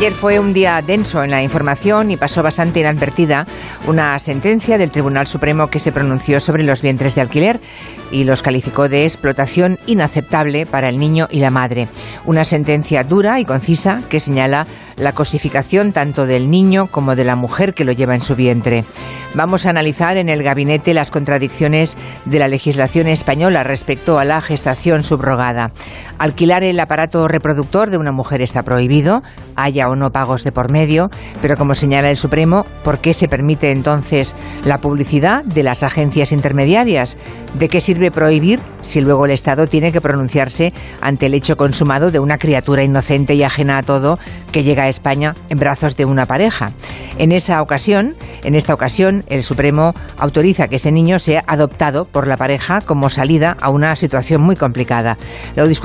[0.00, 3.46] Ayer fue un día denso en la información y pasó bastante inadvertida
[3.86, 7.60] una sentencia del Tribunal Supremo que se pronunció sobre los vientres de alquiler
[8.10, 11.88] y los calificó de explotación inaceptable para el niño y la madre.
[12.24, 14.66] Una sentencia dura y concisa que señala
[15.00, 18.84] la cosificación tanto del niño como de la mujer que lo lleva en su vientre.
[19.34, 24.40] Vamos a analizar en el gabinete las contradicciones de la legislación española respecto a la
[24.40, 25.70] gestación subrogada.
[26.18, 29.22] Alquilar el aparato reproductor de una mujer está prohibido,
[29.56, 31.08] haya o no pagos de por medio,
[31.40, 36.32] pero como señala el Supremo, ¿por qué se permite entonces la publicidad de las agencias
[36.32, 37.16] intermediarias?
[37.54, 42.10] ¿De qué sirve prohibir si luego el Estado tiene que pronunciarse ante el hecho consumado
[42.10, 44.18] de una criatura inocente y ajena a todo
[44.52, 46.72] que llega a España en brazos de una pareja?
[47.18, 52.26] En esa ocasión, en esta ocasión, el Supremo autoriza que ese niño sea adoptado por
[52.26, 55.18] la pareja como salida a una situación muy complicada.
[55.56, 55.80] Lo discutiremos